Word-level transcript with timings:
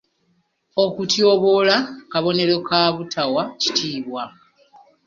Okutyoboola 0.83 1.75
kabonero 2.11 2.55
ka 2.67 2.81
butawa 2.95 3.43
kitiibwa. 3.61 4.23